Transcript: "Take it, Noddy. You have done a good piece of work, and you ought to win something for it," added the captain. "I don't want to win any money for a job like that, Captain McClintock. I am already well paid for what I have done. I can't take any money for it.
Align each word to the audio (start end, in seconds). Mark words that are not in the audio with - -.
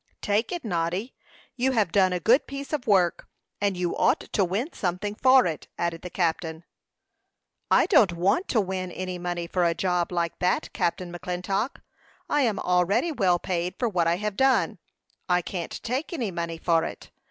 "Take 0.23 0.51
it, 0.51 0.65
Noddy. 0.65 1.13
You 1.55 1.73
have 1.73 1.91
done 1.91 2.11
a 2.11 2.19
good 2.19 2.47
piece 2.47 2.73
of 2.73 2.87
work, 2.87 3.27
and 3.61 3.77
you 3.77 3.95
ought 3.95 4.21
to 4.21 4.43
win 4.43 4.73
something 4.73 5.13
for 5.13 5.45
it," 5.45 5.67
added 5.77 6.01
the 6.01 6.09
captain. 6.09 6.63
"I 7.69 7.85
don't 7.85 8.13
want 8.13 8.47
to 8.47 8.59
win 8.61 8.91
any 8.91 9.19
money 9.19 9.45
for 9.45 9.63
a 9.63 9.75
job 9.75 10.11
like 10.11 10.39
that, 10.39 10.73
Captain 10.73 11.13
McClintock. 11.13 11.81
I 12.27 12.41
am 12.41 12.57
already 12.57 13.11
well 13.11 13.37
paid 13.37 13.75
for 13.77 13.87
what 13.87 14.07
I 14.07 14.15
have 14.15 14.35
done. 14.35 14.79
I 15.29 15.43
can't 15.43 15.79
take 15.83 16.11
any 16.11 16.31
money 16.31 16.57
for 16.57 16.83
it. 16.83 17.11